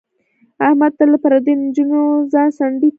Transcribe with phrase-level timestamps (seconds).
[0.67, 2.01] احمد تل له پردیو لانجو
[2.31, 2.89] ځان څنډې ته کوي.